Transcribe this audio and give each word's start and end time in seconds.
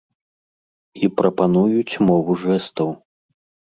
І 1.03 1.11
прапануюць 1.21 1.99
мову 2.11 2.31
жэстаў. 2.49 2.89